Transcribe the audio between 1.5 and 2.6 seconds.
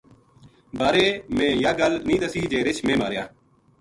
یاہ گل نیہہ دسی جے